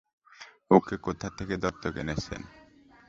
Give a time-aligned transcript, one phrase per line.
[0.71, 2.41] ওকে কোথা থেকে দত্তক এনেছেন?